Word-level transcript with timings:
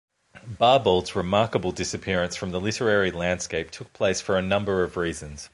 Barbauld's 0.49 1.15
remarkable 1.15 1.71
disappearance 1.71 2.35
from 2.35 2.49
the 2.49 2.59
literary 2.59 3.11
landscape 3.11 3.69
took 3.69 3.93
place 3.93 4.19
for 4.19 4.35
a 4.35 4.41
number 4.41 4.81
of 4.83 4.97
reasons. 4.97 5.47